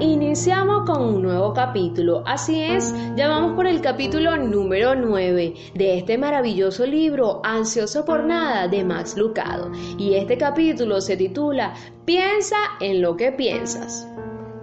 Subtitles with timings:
[0.00, 2.22] iniciamos con un nuevo capítulo.
[2.26, 8.24] Así es, ya vamos por el capítulo número 9 de este maravilloso libro Ansioso por
[8.24, 9.70] nada de Max Lucado.
[9.98, 11.74] Y este capítulo se titula
[12.04, 14.08] Piensa en lo que piensas.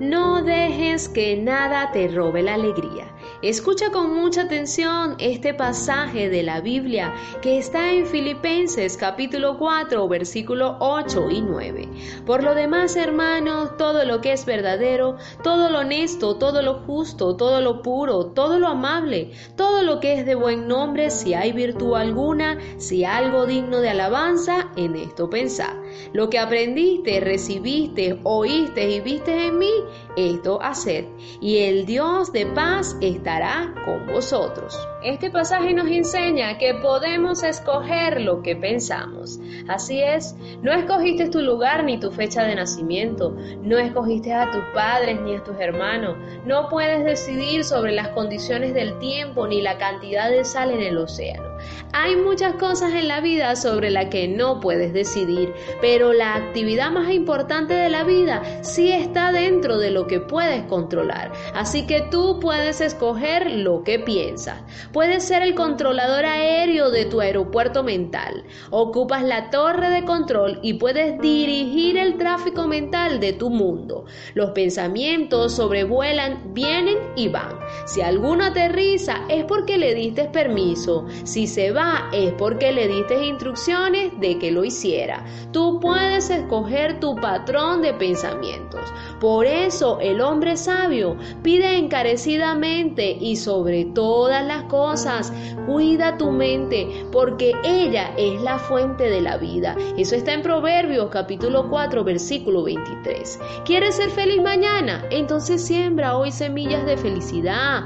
[0.00, 3.15] No dejes que nada te robe la alegría.
[3.42, 7.12] Escucha con mucha atención este pasaje de la Biblia
[7.42, 11.88] que está en Filipenses capítulo 4 versículo 8 y 9.
[12.24, 17.36] Por lo demás, hermanos, todo lo que es verdadero, todo lo honesto, todo lo justo,
[17.36, 21.52] todo lo puro, todo lo amable, todo lo que es de buen nombre, si hay
[21.52, 25.74] virtud alguna, si algo digno de alabanza, en esto pensad.
[26.12, 29.72] Lo que aprendiste, recibiste, oíste y viste en mí,
[30.16, 31.04] esto haced.
[31.40, 34.76] Y el Dios de paz estará con vosotros.
[35.02, 39.38] Este pasaje nos enseña que podemos escoger lo que pensamos.
[39.68, 44.62] Así es, no escogiste tu lugar ni tu fecha de nacimiento, no escogiste a tus
[44.74, 49.78] padres ni a tus hermanos, no puedes decidir sobre las condiciones del tiempo ni la
[49.78, 51.56] cantidad de sal en el océano.
[51.98, 56.90] Hay muchas cosas en la vida sobre las que no puedes decidir, pero la actividad
[56.90, 61.32] más importante de la vida sí está dentro de lo que puedes controlar.
[61.54, 64.60] Así que tú puedes escoger lo que piensas.
[64.92, 68.44] Puedes ser el controlador aéreo de tu aeropuerto mental.
[68.68, 74.04] Ocupas la torre de control y puedes dirigir el tráfico mental de tu mundo.
[74.34, 77.58] Los pensamientos sobrevuelan, vienen y van.
[77.86, 81.06] Si alguno aterriza es porque le diste permiso.
[81.24, 85.24] Si se va es porque le diste instrucciones de que lo hiciera.
[85.52, 88.80] Tú puedes escoger tu patrón de pensamientos.
[89.20, 95.32] Por eso el hombre sabio pide encarecidamente y sobre todas las cosas,
[95.66, 99.76] cuida tu mente porque ella es la fuente de la vida.
[99.96, 103.40] Eso está en Proverbios capítulo 4 versículo 23.
[103.64, 105.04] ¿Quieres ser feliz mañana?
[105.10, 107.84] Entonces siembra hoy semillas de felicidad.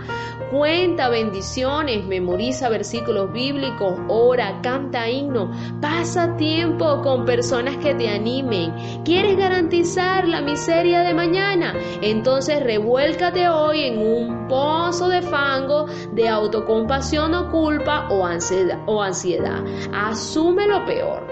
[0.51, 8.73] Cuenta bendiciones, memoriza versículos bíblicos, ora, canta himno, pasa tiempo con personas que te animen.
[9.05, 11.75] ¿Quieres garantizar la miseria de mañana?
[12.03, 18.79] Entonces revuélcate hoy en un pozo de fango de autocompasión o culpa o ansiedad.
[18.87, 19.65] O ansiedad.
[19.93, 21.27] Asume lo peor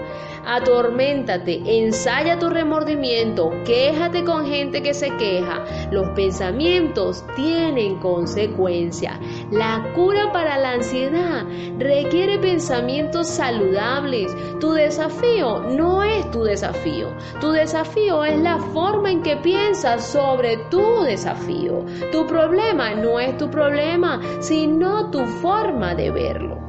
[0.49, 5.63] atorméntate, ensaya tu remordimiento, quéjate con gente que se queja.
[5.91, 9.19] Los pensamientos tienen consecuencia.
[9.51, 11.45] La cura para la ansiedad
[11.77, 14.35] requiere pensamientos saludables.
[14.59, 17.09] Tu desafío no es tu desafío.
[17.39, 21.85] Tu desafío es la forma en que piensas sobre tu desafío.
[22.11, 26.68] Tu problema no es tu problema, sino tu forma de verlo.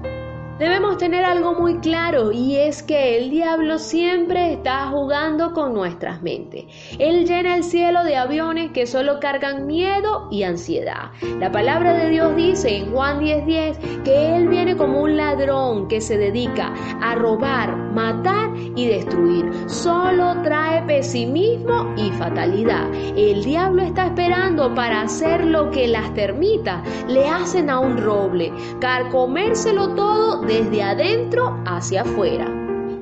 [0.60, 6.21] Debemos tener algo muy claro y es que el diablo siempre está jugando con nuestras
[6.21, 6.66] mentes.
[6.98, 11.12] Él llena el cielo de aviones que solo cargan miedo y ansiedad.
[11.38, 16.03] La palabra de Dios dice en Juan 10:10 que Él viene como un ladrón que
[16.03, 19.50] se dedica a robar, matar y destruir.
[19.66, 22.87] Solo trae pesimismo y fatalidad.
[23.16, 28.53] El diablo está esperando para hacer lo que las termitas le hacen a un roble,
[28.78, 32.44] carcomérselo todo desde adentro hacia afuera.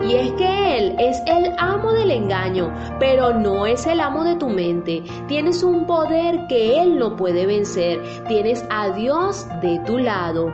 [0.06, 2.70] Y es que Él es el amo del engaño,
[3.00, 5.02] pero no es el amo de tu mente.
[5.28, 8.02] Tienes un poder que Él no puede vencer.
[8.28, 10.52] Tienes a Dios de tu lado.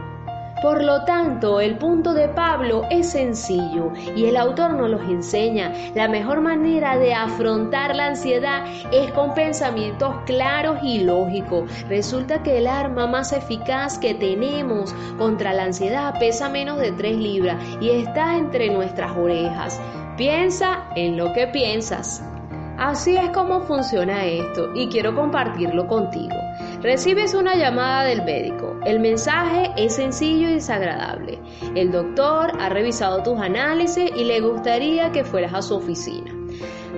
[0.65, 5.75] Por lo tanto, el punto de Pablo es sencillo y el autor nos los enseña.
[5.95, 11.71] La mejor manera de afrontar la ansiedad es con pensamientos claros y lógicos.
[11.91, 17.15] Resulta que el arma más eficaz que tenemos contra la ansiedad pesa menos de 3
[17.15, 19.79] libras y está entre nuestras orejas.
[20.17, 22.25] Piensa en lo que piensas.
[22.79, 26.44] Así es como funciona esto y quiero compartirlo contigo.
[26.85, 28.79] Recibes una llamada del médico.
[28.85, 31.41] El mensaje es sencillo y desagradable.
[31.75, 36.31] El doctor ha revisado tus análisis y le gustaría que fueras a su oficina,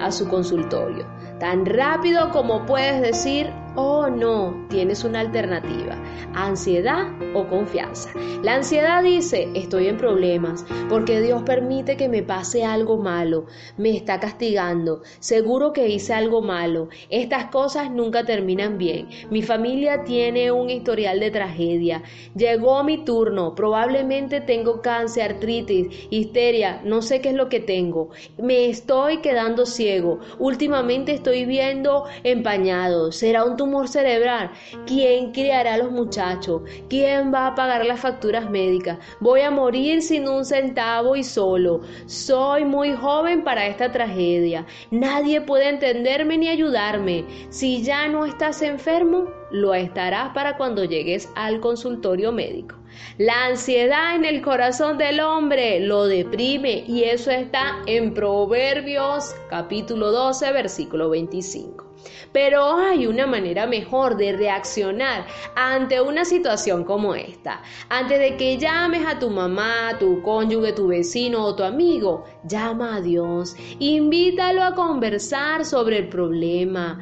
[0.01, 1.07] a su consultorio.
[1.39, 6.03] Tan rápido como puedes decir Oh no, tienes una alternativa,
[6.33, 8.09] ansiedad o confianza.
[8.43, 13.45] La ansiedad dice, estoy en problemas, porque Dios permite que me pase algo malo,
[13.77, 20.05] me está castigando, seguro que hice algo malo, estas cosas nunca terminan bien, mi familia
[20.05, 22.03] tiene un historial de tragedia,
[22.35, 28.09] llegó mi turno, probablemente tengo cáncer, artritis, histeria, no sé qué es lo que tengo,
[28.39, 34.51] me estoy quedando ciego, últimamente estoy viendo empañado, será un tumor cerebral.
[34.87, 36.63] ¿Quién criará a los muchachos?
[36.89, 38.99] ¿Quién va a pagar las facturas médicas?
[39.21, 41.81] Voy a morir sin un centavo y solo.
[42.07, 44.67] Soy muy joven para esta tragedia.
[44.91, 47.25] Nadie puede entenderme ni ayudarme.
[47.51, 52.77] Si ya no estás enfermo, lo estarás para cuando llegues al consultorio médico.
[53.19, 60.13] La ansiedad en el corazón del hombre lo deprime y eso está en Proverbios capítulo
[60.13, 61.87] 12 versículo 25.
[62.33, 67.63] Pero hay una manera mejor de reaccionar ante una situación como esta.
[67.89, 72.97] Antes de que llames a tu mamá, tu cónyuge, tu vecino o tu amigo, llama
[72.97, 73.57] a Dios.
[73.79, 77.01] Invítalo a conversar sobre el problema.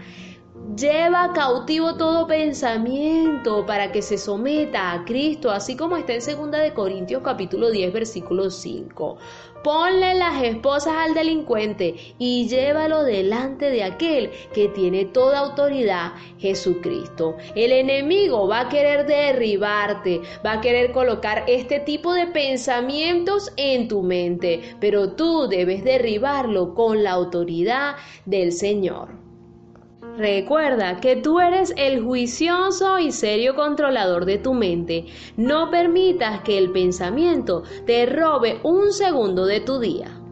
[0.64, 6.50] Lleva cautivo todo pensamiento para que se someta a Cristo, así como está en 2
[6.52, 9.18] de Corintios capítulo 10 versículo 5.
[9.62, 17.36] Ponle las esposas al delincuente y llévalo delante de aquel que tiene toda autoridad, Jesucristo.
[17.54, 23.86] El enemigo va a querer derribarte, va a querer colocar este tipo de pensamientos en
[23.86, 29.23] tu mente, pero tú debes derribarlo con la autoridad del Señor.
[30.16, 35.06] Recuerda que tú eres el juicioso y serio controlador de tu mente.
[35.36, 40.23] No permitas que el pensamiento te robe un segundo de tu día.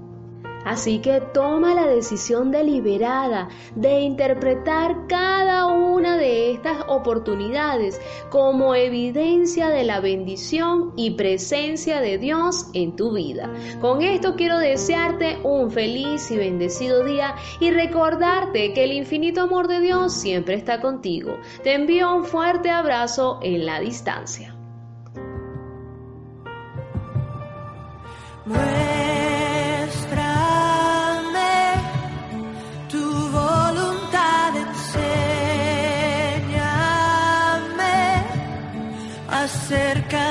[0.65, 8.01] Así que toma la decisión deliberada de interpretar cada una de estas oportunidades
[8.31, 13.53] como evidencia de la bendición y presencia de Dios en tu vida.
[13.81, 19.69] Con esto quiero desearte un feliz y bendecido día y recordarte que el infinito amor
[19.69, 21.39] de Dios siempre está contigo.
[21.63, 24.55] Te envío un fuerte abrazo en la distancia.
[39.73, 40.22] cerca.